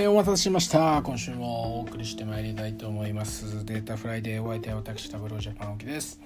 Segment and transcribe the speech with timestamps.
[0.00, 1.02] えー、お待たせしました。
[1.02, 3.66] 今週もお送りしてまいりたいと思います。
[3.66, 6.18] データフライデーお相手は私タブロージャパンオキです。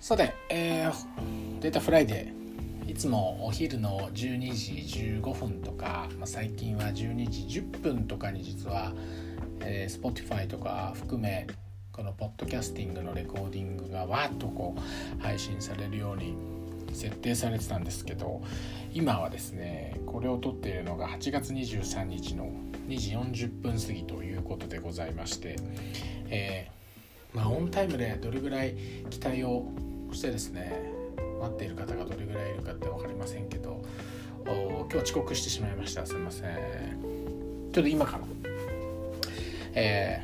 [0.00, 8.92] さて、えー、データフライデーいつもお昼の12時15分とか、まあ、最近は12時10分とかに実は、
[9.60, 11.46] えー、Spotify とか含め
[11.92, 16.34] このポッドキャスティングのレコーディングがわーっとこう配信されるように
[16.92, 18.42] 設定されてたんですけど
[18.92, 23.10] 今はですねこれを撮っているのが8月23日の2時
[23.46, 25.56] 40分過ぎということでございまして、
[26.28, 28.74] えー、まあ、オンタイムでどれぐらい
[29.10, 29.66] 期待を
[30.12, 30.80] してですね
[31.40, 33.82] 待っている方がどれぐらいいるかって分かりませんけど
[34.46, 36.04] 今日遅刻してしまいました。
[36.04, 36.50] すいません。
[37.72, 38.24] ちょっと今から、
[39.74, 40.22] え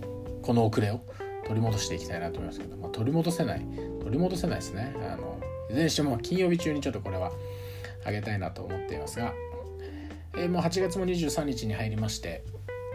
[0.00, 1.00] ー、この遅れを
[1.44, 3.64] 取り戻していきたいなと思いますけど、まあ、取り戻せない
[4.00, 4.94] 取り戻せないですね。
[4.96, 5.38] あの
[5.70, 7.30] いずれにしても金曜日中にちょっとこれは
[8.04, 9.34] あげたいなと思っていますが、
[10.38, 12.44] えー、もう8月も23日に入りまして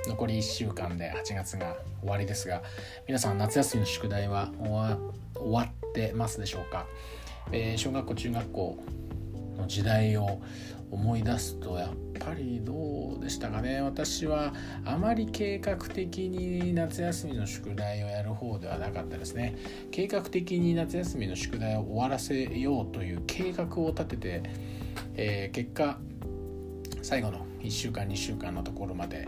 [0.07, 2.63] 残り1週間で8月が終わりですが
[3.05, 4.49] 皆さん夏休みの宿題は
[5.35, 6.87] 終わってますでしょうか、
[7.51, 8.83] えー、小学校中学校
[9.57, 10.41] の時代を
[10.89, 13.81] 思い出すとやっぱりどうでしたかね？
[13.81, 14.53] 私は
[14.85, 19.55] あまり計画的に夏休みの宿題をやる方ではなかったですね。
[19.91, 24.43] 計画的に夏休みの宿題を終わらせようという計画を立てて、
[25.15, 25.97] えー、結果
[27.03, 29.27] 最後の1週間2週間のところまで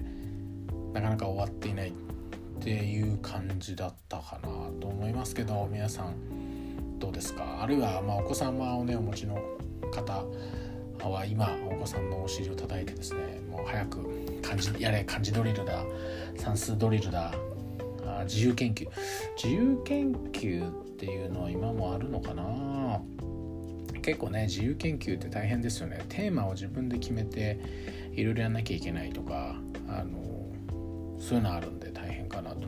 [0.94, 1.94] なかなか終わっていないっ
[2.62, 4.48] ていう感じだったかな
[4.80, 7.62] と思いますけど皆さんどうですか？
[7.62, 9.38] あるいはまお子様をねお持ちの
[9.92, 10.24] 方
[11.10, 15.84] は今お子さんのお尻を叩いてですねもう早く漢字やれ漢字ドリルだ
[16.38, 17.34] 算数ドリルだ
[18.26, 18.88] 自由研究。
[19.36, 23.02] 自由研究っていうのは今もあるのかな？
[24.06, 27.60] 結構ね自由研究って大変ですよねテーマを自分で決めて
[28.14, 29.56] いろいろやんなきゃいけないとか
[29.90, 30.20] あの
[31.20, 32.68] そういうのあるんで大変かなと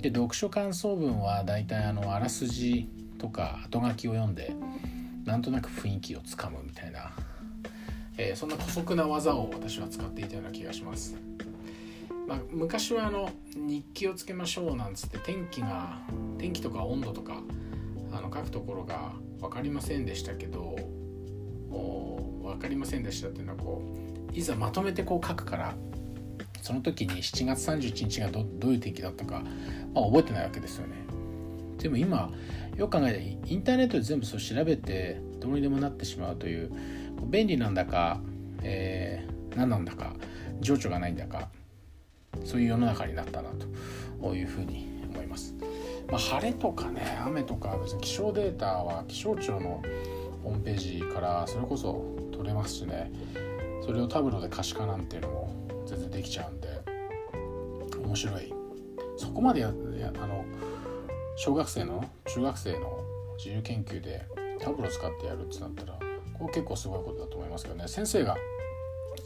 [0.00, 2.88] で読書感想文は大体あのあらすじ
[3.18, 4.54] とか後書きを読んで
[5.24, 7.10] なんとなく雰囲気をつかむみたいな
[8.16, 11.16] えー、そんな姑息な技を私は使っていたような気がします。
[12.28, 15.98] まあ、昔はあの日記をつけましょうなんつって天気が
[16.36, 17.40] 天気とか温度とか
[18.12, 20.76] あの書くところが分かりませんでしたけど
[22.42, 23.82] 分かりませんでしたっていうのはこ
[24.32, 25.74] ういざまとめてこう書くから
[26.62, 29.42] その時に7月31日がどういう天気だったか、
[29.94, 30.94] まあ、覚えてないわけですよね。
[31.78, 32.30] でも今
[32.76, 36.70] よく考えてインターネットで全部そう調べてどうにでもなってしまうという
[37.24, 38.20] 便利なんだか、
[38.62, 40.14] えー、何なんだか
[40.60, 41.48] 情緒がないんだか
[42.44, 43.50] そういう世の中になったな
[44.20, 45.54] というふうに思います。
[46.10, 49.82] まあ、晴れとかね雨とか別に気象データは気象庁の
[50.42, 53.12] ホームページからそれこそ取れますしね。
[53.84, 55.54] それをタブロで可視化なんていうのも
[55.86, 56.68] 全然できちゃうんで
[58.02, 58.52] 面白い。
[59.16, 59.72] そこまでやあ
[60.26, 60.44] の
[61.36, 63.00] 小学生の中学生の
[63.36, 64.22] 自由研究で
[64.60, 65.98] タブロ使ってやるってなったら
[66.38, 67.88] これ結構すごいことだと思いますけどね。
[67.88, 68.36] 先生が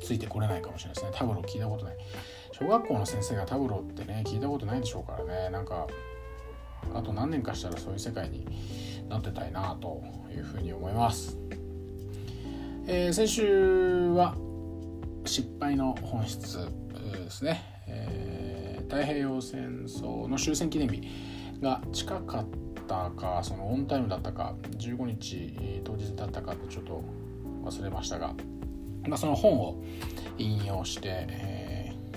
[0.03, 1.13] ついてこれないかもしれないですね。
[1.15, 1.97] タブロー聞いたことない。
[2.53, 5.51] 小学校の先生がタブロってね聞いたことないでしょうからね。
[5.51, 5.87] なんか
[6.93, 8.47] あと何年かしたらそういう世界に
[9.09, 10.03] なってたいなと
[10.35, 11.39] いうふうに思います、
[12.87, 14.35] えー、先週は
[15.25, 16.59] 失敗の本質
[17.13, 21.03] ですね、えー、太平洋戦争の終戦記念日
[21.61, 22.47] が近かっ
[22.87, 27.03] たかそのオンタイムだったか15日当日だったかってちょっと
[27.65, 28.35] 忘れましたが、
[29.09, 29.83] まあ、その本を
[30.37, 31.54] 引用して、え、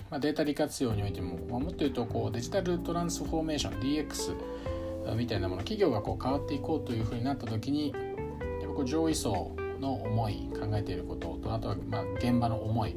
[0.10, 12.96] まあ、データ利活用においても、まあ、もっと言うとこうデジタルトランスフォーメーション DX みたいなもの企業がこう変わっていこうというふうになった時にやっぱこう上位層の思い考えていることとあとはま現場の思い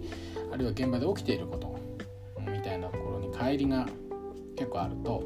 [0.53, 1.79] あるいは現場で起きていること
[2.51, 3.89] みたいなところに乖離が
[4.57, 5.23] 結構あると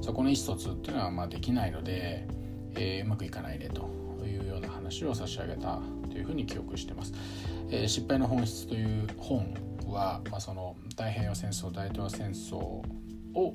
[0.00, 2.26] そこの意思疎通っていうのはまあできないので、
[2.74, 3.88] えー、うまくいかないねと
[4.24, 5.80] いうような話を差し上げた
[6.10, 7.12] というふうに記憶してます。
[7.70, 9.52] えー、失敗の本質という本
[9.90, 13.52] は、まあ、その太平洋戦争大東亜戦争を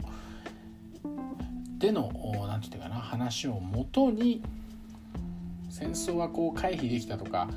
[1.77, 2.11] での
[2.47, 4.43] 何て言うかな話をもとに
[5.69, 7.49] 戦争はこう回避できたとか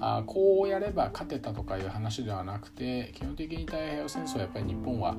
[0.00, 5.16] あこうやれば勝てたとかいう話ではなくて基本的に太平洋戦争はやっぱり日本は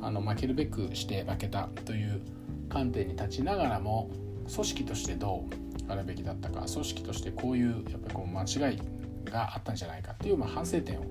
[0.00, 2.20] あの負けるべくして負けたという
[2.68, 4.10] 観点に立ちながらも
[4.52, 5.46] 組織としてど
[5.88, 8.78] うあるべきだったか組織としてこういうやっぱりこう間違い
[9.24, 11.04] があったんじゃないかっていう、まあ、反省点を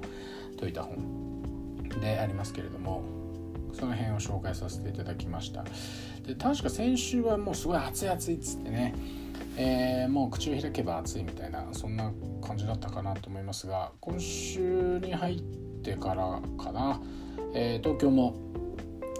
[0.54, 1.21] 説いた本
[2.00, 3.04] でありますけれども
[3.74, 5.64] その辺を紹介させていただきました。
[6.26, 8.94] で確か先週はもうすごい熱い熱いっつってね、
[9.58, 12.12] えー、もう口を開けば熱いみたいなそんな
[12.42, 15.42] 感じだったかなと思いますが今週に入っ
[15.84, 17.02] てからかな、
[17.54, 18.36] えー、東京も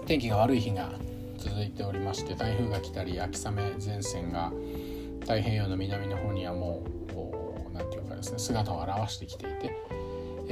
[0.06, 0.92] 天気が悪い日が
[1.38, 4.52] 続いておりまして台風が来たり秋雨前線が
[5.20, 6.84] 太平洋の南の方にはも
[7.16, 9.76] う何て言うかですね姿を現してきていて、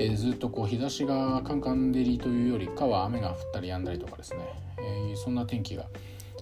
[0.00, 4.38] えー、ずっとこう日差しがカンカン照りというよりかは雨が降ったり止んだりとかですね、
[4.78, 5.84] えー、そんな天気が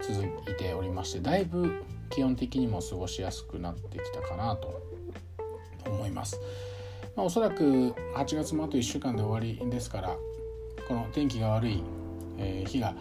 [0.00, 4.80] 続いておりましてだいぶ気温的にも過ごしやすくなってきたかなと
[5.86, 6.38] 思います。
[7.16, 10.16] まあ、おそらく8月もあと1週間で終わりですから
[10.86, 11.82] この天気が悪い、
[12.38, 12.94] え、日が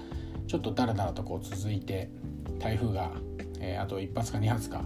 [0.48, 2.10] ちょっとだらだらとこう続いて
[2.58, 3.12] 台風が、
[3.60, 4.82] え、あと1発か2発か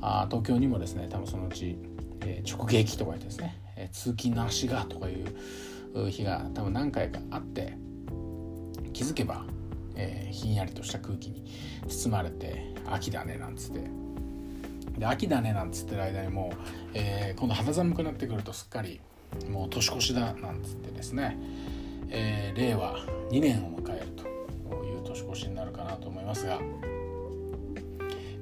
[0.00, 1.76] あ東京にもですね多分そのうち、
[2.20, 7.76] え、直撃とか言ってですね、え、通勤の足がとかいう日が多分何回かあって
[8.92, 9.44] 気づけば、
[9.94, 11.44] えー、ひんやりとした空気に
[11.88, 14.04] 包まれて秋だねなんつって。
[14.98, 16.56] で秋だねなんつってる間にもう、
[16.94, 19.00] えー、今度肌寒くなってくるとすっかり
[19.50, 21.36] もう年越しだなんつってですね、
[22.10, 22.96] えー、令和
[23.30, 24.24] 2年を迎えると
[24.84, 26.58] いう年越しになるかなと思いますが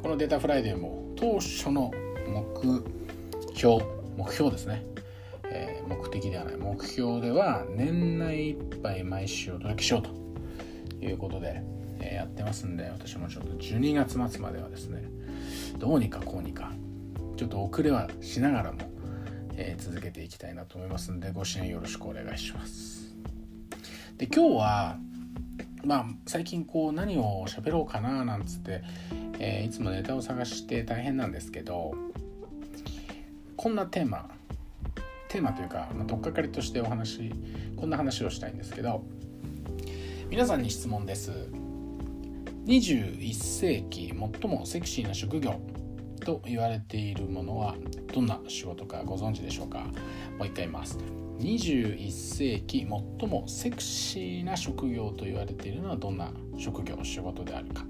[0.03, 1.91] このデータフライデーも当初の
[2.27, 2.85] 目
[3.55, 3.83] 標
[4.17, 4.85] 目標ですね、
[5.53, 6.57] えー、目的ではない。
[6.57, 10.23] 目標では年内いっぱい毎週お届けしようと。
[11.07, 11.63] いうことで、
[12.01, 15.03] えー、やってますんで私もちょっと12月末まではですね
[15.79, 16.73] どうにかこうにか
[17.37, 18.79] ちょっと遅れはしながらも、
[19.57, 23.17] えー、続けていきたいなと思いますんでご支援よろしくお願いします。
[24.17, 24.97] で今日は
[25.85, 28.85] まあ最近こう何を喋ろうかななんつって、
[29.41, 31.95] え、いつもネタを探して大変なんですけど
[33.57, 34.31] こんなテーマ
[35.33, 37.33] テーマというか、まあ、取っかかりとしてお話
[37.77, 39.03] こんな話をしたいんですけど
[40.29, 41.33] 皆さんに質問です。
[42.67, 45.61] 21世紀最もセクシーな職業
[46.25, 47.75] と言われているものは
[48.15, 49.81] どんな仕事かご存知でしょうか？
[50.39, 50.99] もう一回言います。
[51.39, 52.87] 21世紀
[53.21, 57.85] 最もセクシーな職業と言われているのはどんな職業仕事であるか。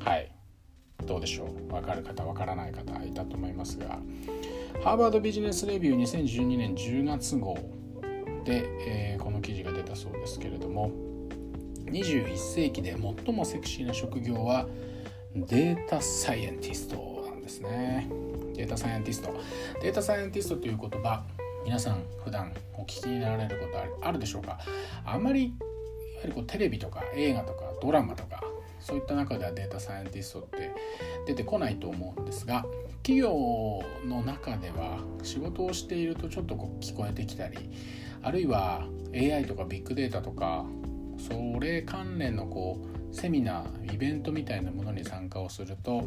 [0.00, 0.35] はい。
[1.06, 1.72] どうでしょう。
[1.72, 3.98] 分かる方分からない方いたと思いますが
[4.82, 7.56] ハーバードビジネスレビュー2012年10月号
[8.44, 10.90] で、えー、この記事が出たそうですけれども
[11.86, 14.66] 21世紀で最もセクシーな職業は
[15.34, 18.08] データサイエンティストなんですね。
[18.54, 19.34] データサイエンティスト
[19.82, 21.24] データサイエンティストという言葉
[21.64, 24.58] 皆さん普段お聞きになられることあるでしょうか？
[25.04, 25.52] あまりいわ
[26.22, 28.42] ゆるこうテレビとか映画とかドラマとか
[28.86, 30.70] そういった中ではデータサイエンティストって
[31.26, 32.64] 出てこないと思うんですが
[33.02, 37.58] 企業の中では仕事をしているとちょっとこう聞こえてきたり
[38.22, 40.64] あるいは AI とかビッグデータとか
[41.18, 46.04] それ関連のこうセミナーイベントみたいなものに参加をすると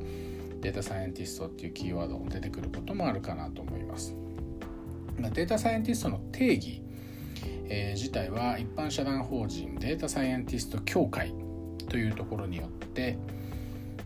[0.62, 4.16] データサイエンティストっていうキーワードも出てくることもあるかなと思います。
[5.34, 6.82] データサイエンティストの定義、
[7.66, 11.34] えー、自体は一般社団法人データサイエンティスト協会
[11.90, 13.18] というところによって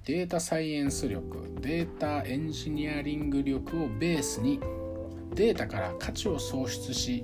[0.06, 4.59] データサイエンス力データエンジニアリング力をベースに
[5.33, 7.24] データから価値を創出し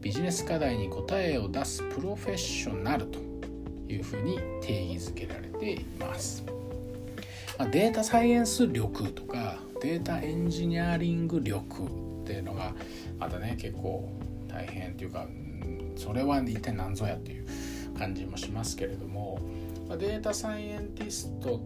[0.00, 3.18] ビジネス課題に答えを出すプロフェッショナルと
[3.88, 6.44] いうふうに定義づけられています。
[7.58, 11.84] ま、データサイエンス力とかデータエンジニアリング力
[12.22, 12.74] っていうのが
[13.18, 14.08] またね結構
[14.46, 15.26] 大変っていうか
[15.96, 17.46] それは一体何ぞやっていう
[17.98, 19.40] 感じもしますけれども、
[19.88, 21.60] ま、データサイエンティストっ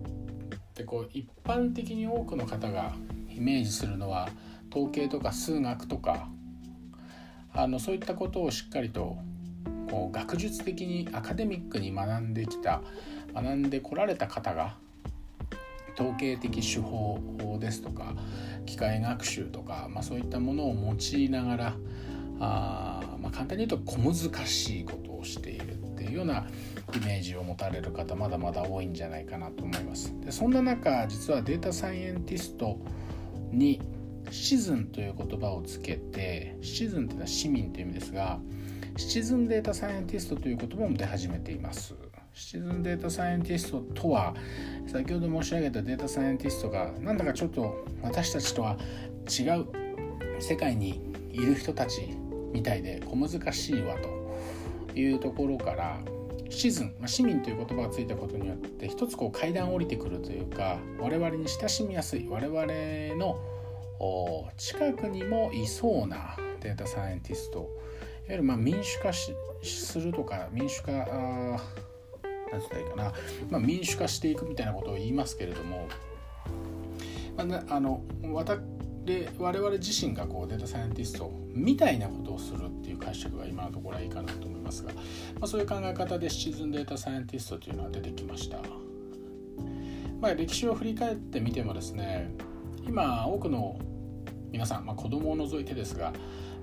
[0.74, 2.94] てこう一般的に多くの方が
[3.28, 4.28] イメージするのは
[4.70, 6.28] 統計とか数学とか
[7.52, 9.16] あのそういったことをしっかりと
[9.90, 12.80] こう学術的にアカデミックに学んできた
[13.34, 14.76] 学んでこられた方が
[15.94, 17.18] 統計的手法
[17.60, 18.14] ですとか
[18.64, 21.74] 機械学習とか、まあ、そういったものを用いながら
[22.40, 25.91] あ、まあ、簡単に言うと小難しいことをしている。
[26.02, 26.46] ていうような
[26.94, 30.14] イメージを持たれる方まだまだ多いんじゃないかなと思います。
[30.20, 32.78] でそんな中実はデータサイエンティスト
[33.50, 33.80] に
[34.30, 38.40] シズンという言葉をつけてシズンというのは市民という意味ですが
[38.96, 41.94] シチズンデータサイエンティストという言葉も出始めています
[42.34, 44.34] シチズンデータサイエンティストとは
[44.86, 48.76] 先ほど申し上げたデータサイエンティストがなんだかちょっと私たちとは
[49.28, 49.66] 違う
[50.40, 52.08] 世界にいる人たち
[52.52, 54.21] みたいで小難しいわと
[54.94, 56.00] いうところから
[56.50, 62.66] シチズン、まあ、市民という言葉がついたことによって一つこう階段を降りてくるというか我々に親しみやすい我々
[63.16, 63.40] の
[64.56, 67.68] 近くにもいそうなデータサイエンティストいわ
[68.30, 69.32] ゆるま民主化す
[69.98, 71.08] るとか民主化何て
[72.52, 73.12] 言ったらいいかな、
[73.50, 75.88] まあ、民主化していくみたいなことを言いますけれども、
[77.36, 78.02] まあ、あの
[79.04, 85.00] で我々自身がこうデータサイエンティストみたいなことをするっていう解釈が今のところはいいかなと思いますが、ま
[85.42, 88.58] あ、そういう考え方でシチズンデータサイエンティストというのは出てきました。
[90.20, 92.30] まあ、歴史を振り返ってみてもですね
[92.86, 93.76] 今多くの
[94.52, 96.12] 皆さん、まあ、子供を除いてですが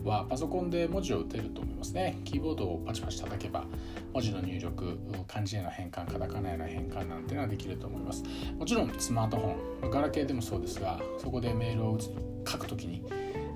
[0.05, 2.19] はパソコンで文字を打てると思いますね。
[2.23, 3.65] キーボードをパチパチ叩けば
[4.13, 8.23] 文字の入力漢字への変換カタカナへの変換なんてのはできると思います。
[8.57, 12.11] もちろんスマートフォンガラケーでもそうですがそこでメールを打つ
[12.49, 13.03] 書くときに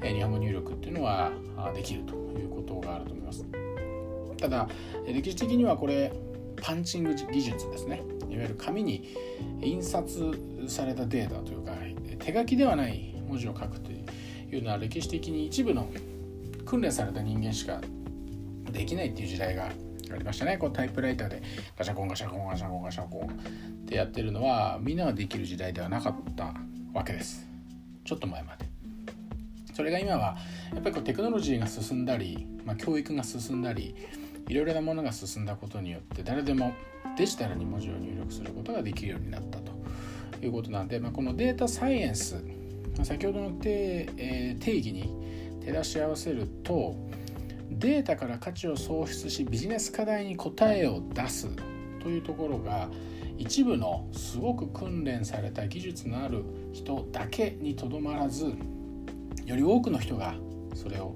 [0.02, 1.32] 日本語入力っていうのは
[1.74, 3.46] できるということがあると思います。
[4.38, 4.68] ただ
[5.06, 6.12] 歴史的にはこれ
[6.62, 8.04] パンチング技術ですね。
[8.30, 9.16] いわゆる紙に
[9.62, 10.32] 印刷
[10.68, 11.72] されたデータというか
[12.20, 13.93] 手書きではない文字を書くと
[14.56, 15.90] いうのは歴史的に一部の
[16.66, 17.82] 訓練された人間しか
[18.72, 20.58] できないっていう時代がありましたね。
[20.58, 21.42] こうタイプライターで
[21.78, 23.32] ガシャコンガシャコンガシャコンガシャコンっ
[23.86, 26.54] てやってるのはみんなができる時代ではなかった
[26.94, 27.48] わけです。
[28.04, 28.66] ちょっと前まで。
[29.74, 30.38] それが今は
[30.74, 33.96] やっぱりこうテクノロジーが進んだり、まあ、教育が進んだり
[34.48, 36.74] いろいろなものが進んだことによって誰でも
[37.18, 39.72] デジタルに文字を入力することができるようになったと
[40.46, 42.44] いうことなんで、まあ、このデータサイエンス
[43.02, 45.10] 先ほどの定,、えー、定義に
[45.66, 46.96] 照らし合わせると
[47.70, 51.50] データから価値を創出しビジネス課題に答えを出す
[52.02, 52.90] というところが
[53.38, 58.54] 一部のすごく訓練された技術のある人だけにとどまらず
[59.46, 60.36] より多くの人が
[60.76, 61.16] それを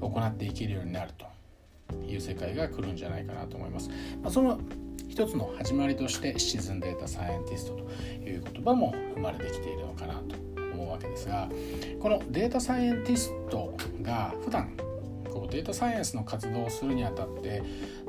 [0.00, 1.26] 行っていけるようになると
[2.04, 3.88] いう世界が来るんじゃないかなと思います。
[4.22, 4.60] まあ、その
[5.08, 7.82] 一つの始まりとしてシチズンデータサイエンティストと
[8.22, 10.45] いう言葉も生まれてきているのかなと
[10.96, 11.48] わけですが
[12.00, 14.76] このデータサイエンティストが普段
[15.32, 17.62] こうデータサイエンスの活動をするにあたって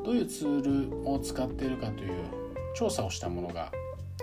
[0.03, 2.13] どういうツールを使っているかという
[2.75, 3.71] 調査をしたものが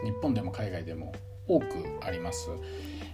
[0.03, 1.15] 日本でも海外でも
[1.47, 1.67] 多く
[2.03, 2.51] あります、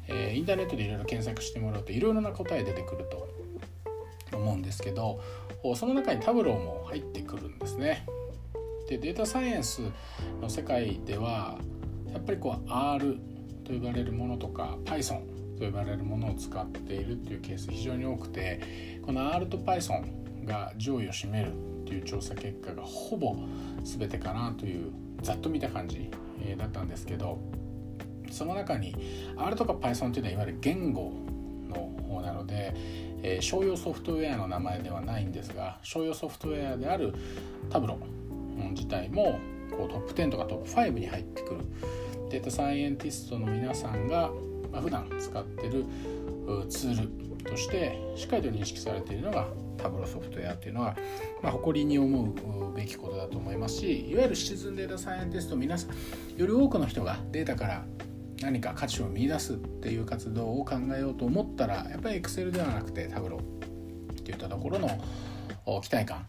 [0.07, 3.29] えー、インターネットでいろいろ検索してもらうといろいろな答え出てくると
[4.37, 5.21] 思うんですけど
[5.77, 8.07] その中にタブローも入ってくるんですね。
[8.89, 9.83] でデータサイエンス
[10.41, 11.59] の世界では
[12.13, 13.19] やっぱりこう R
[13.65, 15.21] と呼ばれるものとか Python
[15.61, 23.37] と呼ばれるものを使っているっていうケース非常に多くてこの R と Python が上位を占めるっていう調査結果がほぼ
[23.85, 24.91] 全てかなという
[25.23, 26.11] ざっと見た感じ
[26.57, 27.39] だったんですけど
[28.31, 28.97] その中に
[29.37, 31.13] R とか Python っていうのはいわゆる言語
[31.69, 31.77] の
[32.09, 32.73] 方なので、
[33.23, 37.15] え、商用ソフトウェアの名前ではないんですが商用ソフトウェアである
[37.69, 37.99] タブロ
[38.71, 39.39] 自体も
[39.71, 41.61] こうトップ10とかトップ5に入ってくる。
[42.31, 44.31] データサイエンティストの皆さんが、
[44.73, 45.85] まあ、普段使ってる
[46.69, 50.97] ツールとしてしっかりと認識されているのがタブロソフトウェアっていうのは、
[51.43, 55.91] まあ、誇りに思うべきことだと思いますしいわゆるシチズンデータサイエンティスト皆さん
[56.39, 57.85] より多くの人がデータから
[58.43, 64.89] 何か価値を見出すっていう活動を考えようと思ったらやっぱり Excel ではなくてタブロっていったところの
[65.83, 66.27] 期待感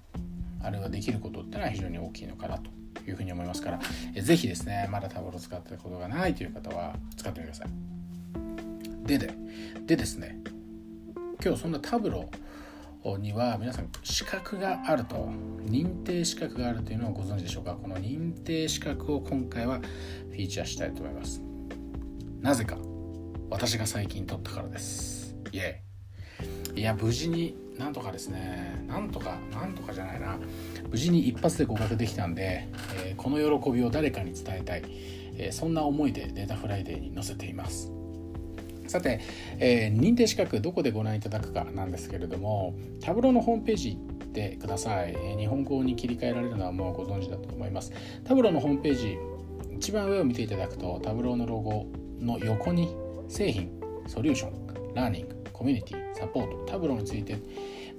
[0.63, 2.69] あるいはできることっていうのは非常に大きいのかなと
[3.07, 3.79] いうふうに思いますから
[4.15, 8.00] えぜひですねまだタブロ使ってることがないという方は使ってみてください。
[9.11, 9.33] でで
[9.87, 10.39] でですね
[11.43, 12.29] 今日そんなタブロ
[13.19, 15.15] には皆さん資格があると
[15.65, 17.73] 認定資格があるというのをご存知でしょうか？
[17.73, 21.41] この認定資格を今回はフィーチャーしたいと思います。
[22.39, 22.77] なぜか
[23.49, 25.35] 私が最近取ったからです。
[25.51, 25.81] イエ
[26.75, 26.79] イ。
[26.79, 30.37] いや無事になんとかですねなんとかなんとかじゃないな。
[30.89, 32.69] 無事に一発で合格できたんで、
[33.03, 34.83] えー、この喜びを誰かに伝えたい、
[35.35, 37.91] えー、そんな思いでデータフライデーに載せています。
[38.91, 39.21] さて、
[39.57, 47.93] えー、認定資格どこでご覧いただくかなんですけれどもタブローのホームページ行ってください、日本語に切り替えられるのはもうご存知だと思います。
[48.25, 49.17] タブローのホームページ
[49.75, 51.87] 一番上を見ていただくとタブローのロゴ
[52.19, 52.93] の横に
[53.29, 53.71] 製品
[54.07, 57.37] ソリューションラーニングコミュニティサポートタブローについて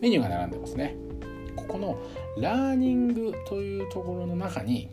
[0.00, 0.94] メニューが並んでますね。
[1.56, 1.99] ここの
[2.38, 4.90] ラーニングというところの中に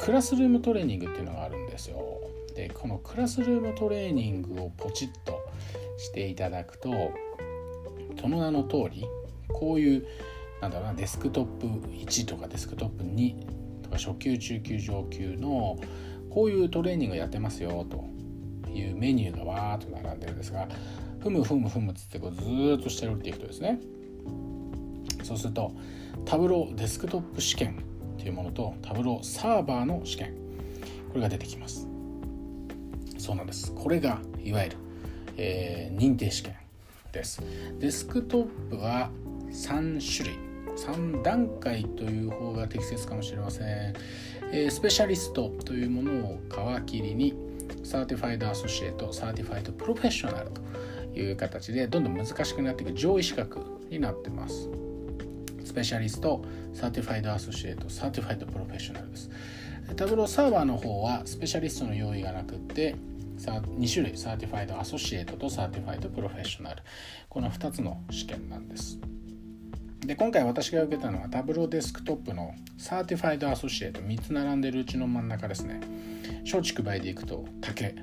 [0.00, 2.00] クラスルームトレーニングっていうのがあるんですよ。
[2.60, 5.40] でこのクラスルームトレーニングをポチッと
[5.96, 7.10] していただくと
[8.20, 9.06] その名の通り
[9.48, 10.06] こういう
[10.60, 15.78] なんだろうなデスクトップ1とかデスクトップ2とか初級中級上級の
[16.28, 18.04] こういうトレーニングやってますよと
[18.70, 20.68] いうメニューがわーっと並んでるんですが
[21.20, 22.42] ふむふむふむつってこうず
[22.78, 23.80] っと下に降りていくとですね。
[25.22, 25.72] そうすると
[26.26, 27.82] タブローデスクトップ試験
[28.18, 30.34] というものとタブローサーバーの試験
[31.08, 31.89] これが出てきます。
[33.20, 33.72] そうなんです。
[33.74, 34.76] これがいわゆる、
[35.36, 36.56] えー、認定試験
[37.12, 37.42] です。
[37.78, 39.10] デスクトップは
[39.50, 40.50] 3種類。
[40.76, 43.66] 3段階という方が適切かもしれません、
[44.52, 46.40] えー、スペシャリストというものを
[46.84, 47.34] 皮切りに
[47.82, 50.62] サーティファイドアソシエイトサーティファイドプロフェッショナルと
[51.18, 53.60] いう形でどんどん難しくなっていく上位資格
[53.90, 54.68] になってます。
[55.64, 59.30] スペシャリストサーティファイドアソシエイトサーティファイドプロフェッショナルです。
[59.96, 62.96] タブローサーバーの方はスペシャリストの用意がなくって
[63.38, 66.82] 2種類サーティファイドアソシエイトとサーティファイドプロフェッショナル
[67.28, 68.98] この2つの試験なんです。
[70.00, 75.80] で今回私が受けたのはタブローデスクトップのサーティファイドアソシエイト3つ並んでるうちの真ん中ですね。
[76.44, 77.94] 松竹梅でいくと竹、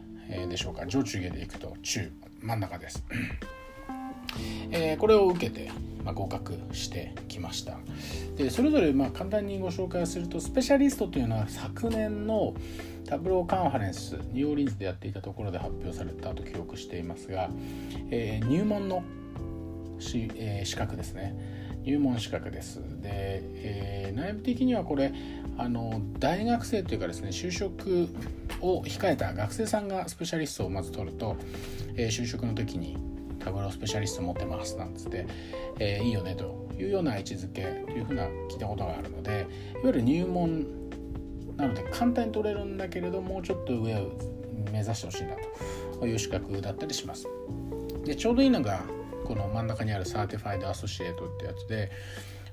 [0.50, 0.86] でしょうか。
[0.86, 2.12] 上中下でいくと中。
[2.42, 3.04] 真ん中です。
[4.72, 5.72] えー、これを受けて、
[6.04, 7.78] まあ、合格してきました。
[8.36, 12.54] でそれぞれまあ簡単にご紹介するとスペシャリストというのは昨年の
[13.08, 17.50] タブローカンファレンスニューオーリンズでやっていたところで発表されたと記憶していますが、
[18.12, 19.04] えー、入門の
[20.00, 21.58] し、えー、資格ですね。
[21.84, 22.82] 入門資格です。
[23.02, 25.14] で、えー、内部的にはこれ
[25.58, 28.10] あの大学生というかですね就職
[28.62, 31.38] を控えた学生さんがスペシャリストをまず取ると、
[31.96, 32.98] えー、就職の時に
[33.48, 35.26] タブロスペシャリスト持ってますなんつって、
[35.80, 40.66] えー、いいよねというような位置づけというふうな聞いたことがあるのでいわゆる入門
[41.56, 44.12] なので簡単に取れるんだけれどもうちょっと上を
[44.72, 45.36] 目指してほしいな
[45.98, 47.26] という資格だったりします。
[48.04, 48.82] でちょうどいいのが
[49.26, 51.90] この真ん中にある Certified Associate ってやつで、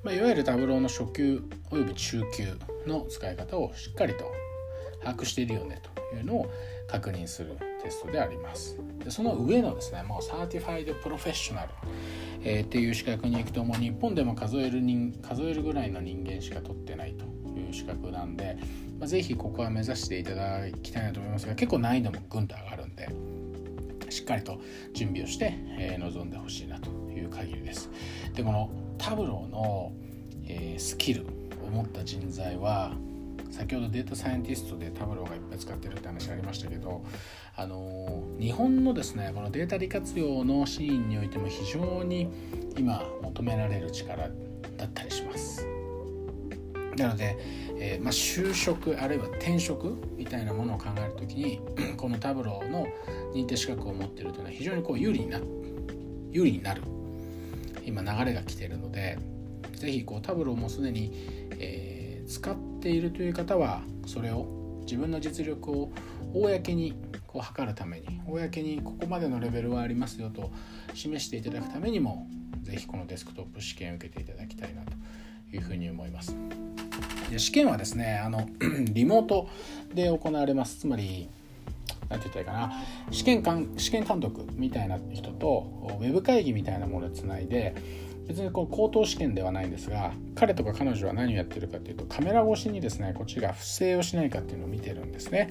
[0.04, 4.32] まあ、いわゆる Tableau の初級および中級の使い方をしっかりと
[5.00, 6.46] 把握しているよねというのを
[6.88, 11.68] 確認するテストでありますでその上のですねもう Certified Professional、
[12.42, 17.24] えー、っていう資格に行くともう日本でも数える人数えるぐらいの人間しか取ってないと
[17.58, 18.56] いう資格なんで、
[18.98, 23.08] まあ、ぜひここは目指していただきたいなと思いますが結構難易度もぐんと上がるんで
[24.10, 24.60] しっかりと
[24.92, 27.90] 準備をして、えー、臨んでほしいなという限りです。
[28.32, 29.92] でこのタブローの、
[30.46, 31.26] えー、スキル
[31.66, 32.92] を持った人材は
[33.50, 37.04] 先ほどデータサイエンティストでタブローがいっぱい使ってるって話ありましたけど、
[37.56, 42.28] あの日本のですねこのデータ利活用のシーンにおいても非常に
[42.76, 44.28] 今求められる力
[44.76, 45.66] だったりします。
[46.96, 47.36] なので、
[47.76, 51.60] えー、まあ、就職あるいは転職みたいなものを考える時に
[51.98, 52.86] このタブローの
[53.34, 55.40] 認定資格を持ってるというのは非常にこう有利にな
[56.30, 56.82] 有利になる
[57.84, 59.18] 今流れが来ているので
[59.74, 61.10] 是非こうタブローもすでに、
[61.58, 64.46] えー、使っているという方はそれを
[64.82, 65.90] 自分の実力を
[66.32, 66.94] 公に
[67.34, 70.52] こう測るために公にここまでのレベルはありますよと
[70.94, 72.28] 示していただくためにも
[72.62, 74.92] 是非このデスクトップ試験を受けていただきたいなと
[75.52, 76.36] いうふうに思います。
[77.30, 78.48] で試験はですねあの
[78.92, 79.48] リモート
[79.92, 80.78] で行われます。
[80.78, 81.28] つまり
[82.08, 82.84] 何て言ったらいいかな。
[83.10, 87.74] 試験監試験監督みたいな人とウェブ会議みたいなものでつないで
[88.28, 95.48] 別にこう口頭試験ではないんですが彼とか彼女は何をやってるかっていうとカメラ越しにですねこっちが不正をしないかっていうのを見てるんですね。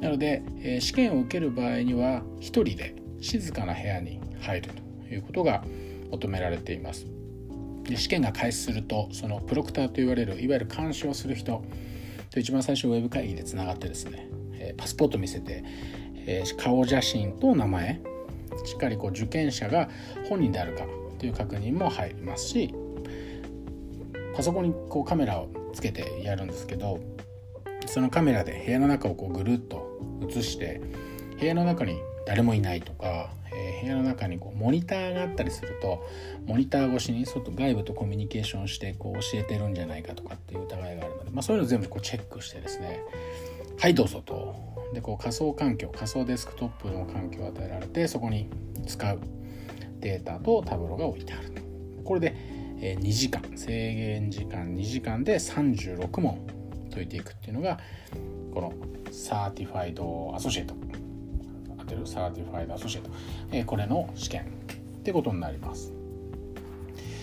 [0.00, 4.70] なので、え、試験を受ける場合には1人で静かな部屋に入る
[5.08, 5.64] ということが
[6.10, 7.06] 求められています。
[7.84, 11.62] で試験が開始するとそのプロクターと言われるいわゆる監視をする人
[12.30, 15.62] と一番最初ウェブ会議でつながってですね、え、パスポート見せて、
[16.26, 18.00] え、顔写真と名前
[18.64, 19.88] しっかりこう受験者が
[20.28, 20.86] 本人であるか
[21.18, 22.74] という確認も入りますし
[24.34, 27.00] パソコンにこうカメラをつけてやるんですけど
[27.86, 30.80] そのカメラで部屋の中をこうぐるっと映して
[31.38, 36.06] 部屋の中に誰もいないとか、えー、部屋の中にこうモニターがあったりすると
[36.46, 43.02] モニター越しに外外部とコミュニケーションしてこう教えてるんじゃないかとかっていう疑いがあるので、まあ、そういうの全部こうチェックしてですね
[43.78, 44.74] はいどうぞと。
[44.94, 48.48] でこう仮想環境仮想デスクトップの環境を与えられてそこに
[48.86, 49.18] 使う
[49.98, 51.52] データとタブロが置いてある
[52.04, 52.36] これで
[52.80, 56.46] 2時間制限時間2時間で36問
[56.94, 57.78] 解いていくっていうのが
[58.52, 58.72] この
[59.10, 60.74] Certified Associate
[61.78, 63.10] 当てる Certified Associate、
[63.52, 65.92] えこれの試験ってことになります。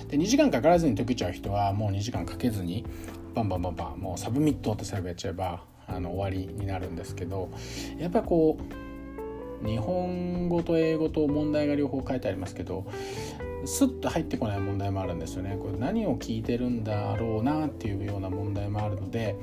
[0.08, 2.86] で2時間かからずに解けちゃう人はもう2時間かけずに
[3.34, 7.50] バンバンバンバンもう submit って最後やっちゃえばあの終わりになるんですけど
[7.98, 12.86] やっぱこう日本語と英語と問題が両方書いてありますけど
[13.66, 15.58] スッと入ってこない問題もあるんですよね。
[15.62, 19.36] これ何を聞いてるんだろうなっていうような問題もあるので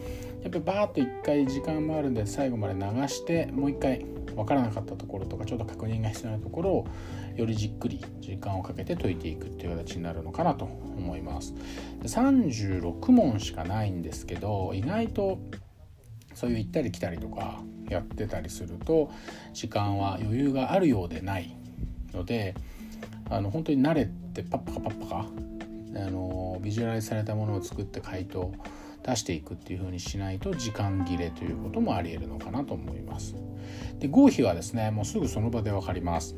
[0.43, 4.05] やっぱりバーッと一回時間もあるんで最後まで流してもう一回
[4.35, 6.87] 分からなかったところとかちょっと確認が必要なところを
[7.37, 11.55] よりじっくり時間をかけて解いていくっていう形になるのかなと思います。
[12.03, 15.39] 36問しかないんですけど意外と
[16.35, 19.11] そういう行ったり来たりとかやってたりすると
[19.53, 21.57] 時間は余裕があるようでない
[22.13, 22.55] ので
[23.31, 25.27] あの本当に慣れてパッパカパッパカ？
[25.97, 28.53] あのビジュアライズされたものを作って回答
[29.05, 33.35] 出していくっていう風にしないと時間切れということもありえるのかなと思います。
[33.99, 36.37] で合否はですねもうすぐその場で分かります。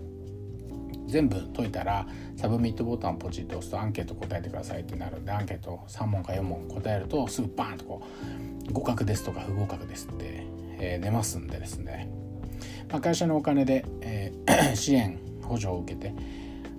[1.07, 8.03] 全部解いたらサブミットボタンポチッと押すとアンケート答えてくださいってなるんでアンケート3問か4問答えるとすぐバーンとこ
[8.69, 10.47] う合格ですとか不合格ですって、
[10.79, 12.09] えー、出ますんでですね、
[12.89, 16.15] まあ、会社のお金で、えー、 支援補助を受けて、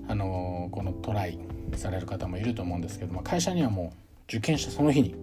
[0.08, 1.40] あの、このトライ
[1.78, 5.16] される方もいると思うんですけども会社にはもう受験したその日に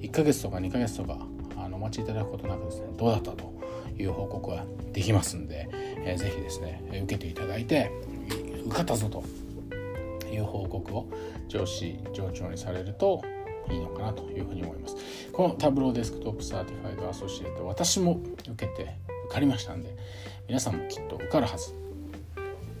[0.00, 1.18] 1ヶ月とか2ヶ月とか
[1.56, 3.52] あのお待ちいただくことなくですねどうだったと
[3.98, 5.68] いう報告はできますんで、
[6.04, 7.90] えー、ぜひですね受けていただいて
[8.66, 9.24] 受かったぞと
[10.28, 11.06] いう報告を
[11.48, 13.22] 上司上長にされると
[13.70, 14.96] いいのかなというふうに思います。
[15.32, 19.96] この Tableau Desktop Certified Associate 私も受けて受かりましたんで
[20.46, 21.85] 皆さんもきっと受かるはず。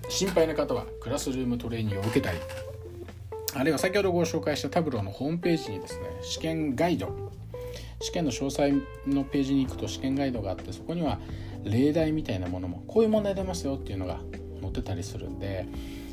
[0.08, 2.38] 心配な方はクラスルームトレーニングを受けたり
[3.54, 7.32] あるいは先ほどご紹介したタブローのホームページにですね試験ガイド
[8.00, 8.74] 試験の詳細
[9.06, 11.18] のページに行くと試験ガイドがあってそこには
[11.64, 14.20] 例題みたいなものもこういう問題出ますよっていうのが
[14.60, 15.66] 載ってたりするんで、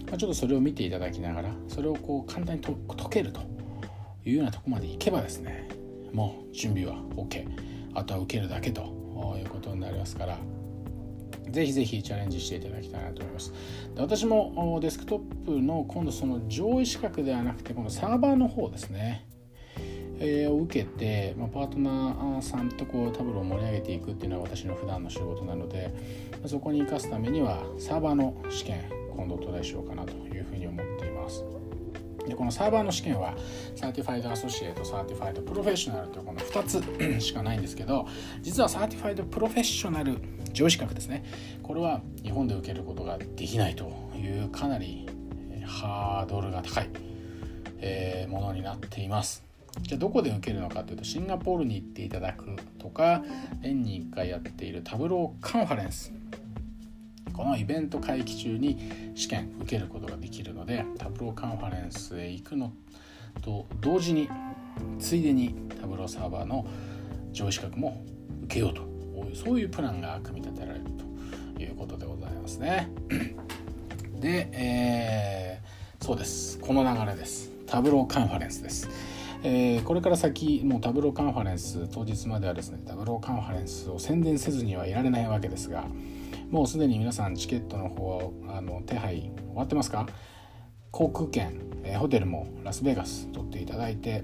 [0.07, 2.75] まあ、ちょっとそれを見ていただきながらそれをこう簡単に解
[3.09, 3.41] けると
[4.25, 5.67] いうようなとこまでいけばですね
[6.13, 7.45] もう準備は OK
[7.93, 8.81] あとは受けるだけと
[9.37, 10.37] いうことになりますから
[11.53, 13.53] ぜひぜひチャレンジしていただきたいなと思います。
[13.95, 19.27] で私もデスクトップの今度その上位資格ではなくてこのサーバーの方ですね。
[20.19, 25.93] えー、を受けて、まあ、パートナーさんとこうタブロを盛り上げていくっていうのは私の普段の仕事なので
[26.45, 31.43] そこに生かすためにはサーバーの試験今度トライしようかなというふうに思っています。
[32.27, 33.35] でこのサーバーの試験は
[33.75, 38.07] Certified Associate Certified Professional というこの2つ しかないんですけど
[38.41, 40.17] 実は Certified Professional
[40.53, 41.23] 上位資格ですね。
[41.63, 45.09] これは日本で受けることができないというかなり
[45.65, 46.89] ハードルが高い、
[47.79, 49.43] え、ものになっています。
[49.81, 53.23] じゃあどこで受けるのかというとシンガポールに行っていただくとか
[53.61, 56.13] 年に1回やっている Tableau Conference
[57.33, 62.71] このイベント会期中に試験受けることができるのでタブローカンファレンスへ行くの
[63.41, 64.29] と同時に
[64.99, 66.65] ついでにタブローサーバーの
[67.31, 68.03] 上位資格も
[68.45, 68.93] 受けようと
[69.35, 70.85] そういうプランが組み立てられる
[71.55, 72.89] ということでございますね。
[74.19, 78.89] で、えー、そうですこの流れですタブローカンファレンスです。
[79.45, 85.83] えー、これから先もうタブローカンファレンス当日まではですねタブローカンファレンスを宣伝せずにはいられないわけですが
[86.49, 90.07] もうすでに皆さんチケットの方あの手配終わってますか？
[90.91, 94.23] 航空券、えー、ホテルもラスベガス取っていただいて、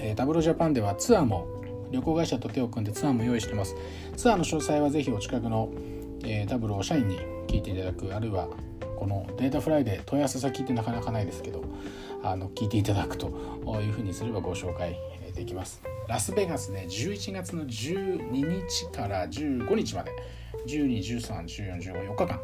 [0.00, 1.46] えー、タブロジャパンではツアーも
[1.90, 3.76] 旅行会社と手を組んでツアーも用意してます。
[4.16, 5.70] ツアーの詳細はぜひお近くの、
[6.24, 8.48] えー、タブロー社員に聞いていただくあるいは
[8.96, 11.62] このデータフライで問い合わせ先ってなかなかないですけど
[12.22, 13.26] あの聞いていただくと
[13.82, 14.96] いうふうにすればご紹介
[15.34, 15.82] できます。
[16.08, 20.12] ラスベガスで11月の12日から15日まで
[20.66, 22.40] 12131415日間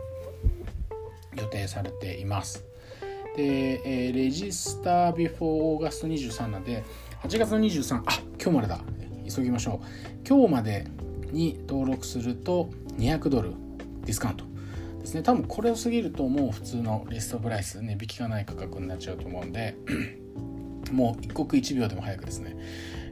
[1.37, 2.65] 予定されています。
[3.37, 6.85] で、えー、レジスタービフォーオーガスト23なんで
[7.23, 8.81] 8月の23あ今日までだ。
[9.35, 10.29] 急ぎましょう。
[10.29, 10.87] 今日まで
[11.31, 13.51] に登録すると200ドル
[14.05, 14.45] ディスカウント
[15.01, 15.23] ですね。
[15.23, 19.77] 多分これを過ぎるともう普通のリストプライス値引きがない価格になっちゃうと思うんで
[20.93, 22.57] もう一刻一秒でも早くですね、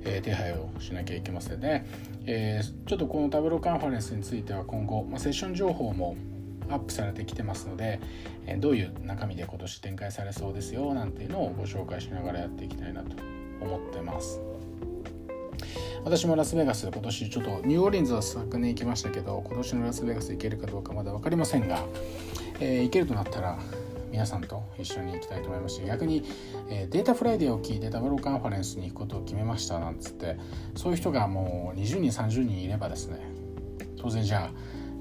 [0.05, 1.87] えー、手配をしなきゃいけませんね、
[2.31, 6.15] えー、ちょっとこの Tableau Conference については今後、まあ、セッション情報も
[6.69, 8.01] アップされてきてますので、
[8.47, 13.17] えー、どういう中身で今年展開されそうですよなんていうのをご紹介しながらやっていきたいなと
[13.63, 14.43] 思ってます。
[16.05, 21.85] 私もラスベガス今年ちょっとニューオーリンズは昨年行きましたけど今年のラスベガス行けるかどうかまだ分かりませんが、
[22.61, 23.59] えー、行けるとなったら
[24.11, 26.25] 皆さんと一緒に行きたいと思いますし逆に、
[26.71, 30.39] えー、 Data Friday を聞いて Tableau Conference に行くことを決めましたなんつって
[30.77, 33.21] そういう人がもう20人30人いればですね
[34.01, 34.51] 当然じゃあ、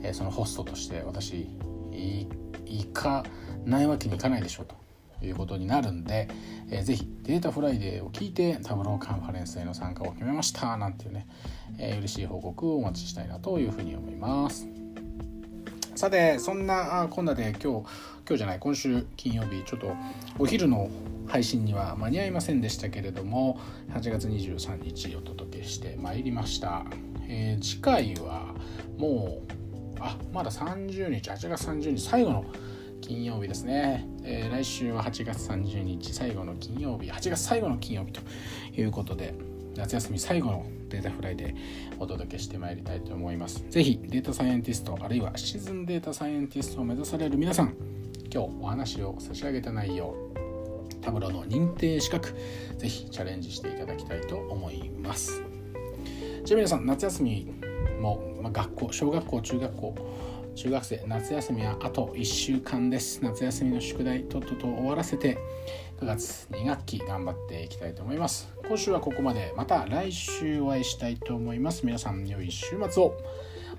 [0.03, 1.47] えー、そのホストとして私
[2.65, 3.23] 行か
[3.65, 4.75] ないわけにいかないでしょうと
[5.25, 6.27] いうことになるんで、
[6.69, 11.27] えー、ぜひ Data Friday を聞いて Tableau Conference への参加を決めましたなんていうね、
[11.79, 14.76] えー、嬉しい報告をお待ちしたいなというふうに思います。
[15.97, 17.85] さてそんなこんなで今日今
[18.27, 19.95] 日じゃない今週金曜日ちょっと
[20.37, 20.91] お昼の
[21.25, 26.85] 配信には間に合いませんでしたけれども8月23日お届けしてまいりました、
[27.27, 28.53] えー、次回は
[28.99, 29.53] もう
[29.99, 32.45] あまだ30日8月30日最後の
[33.01, 38.21] 金曜日ですね、えー、来週は8月30日最後の金曜日8月最後の金曜日と
[38.79, 39.33] いうことで
[39.77, 41.53] 夏休み最後のデータフライで
[41.99, 43.63] お届けしてまいりたいと思います。
[43.69, 47.75] ぜひデータサイエンティストあるいはシチズンデータサイエンティストを目指される皆さん
[48.33, 50.15] 今日お話を差し上げた内容
[51.01, 52.35] タブロの認定資格
[52.77, 55.43] ぜひチャレンジしていただきたいと思います。
[56.43, 57.53] じゃあ皆さん夏休み
[57.99, 59.95] も、まあ、学校小学校中学校
[60.55, 63.19] 中学生夏休みはあと1週間です。
[63.21, 65.37] 夏休みの宿題とっとと終わらせて
[65.99, 68.53] 9月2学期頑張っていきたいと思います。
[68.67, 69.53] 今週はここまで。
[69.57, 71.85] また来週お会いしたいと思います。
[71.85, 73.17] 皆さん良い週末を。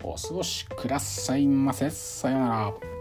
[0.02, 1.90] お過ごしくださいませ。
[1.90, 2.97] さようなら。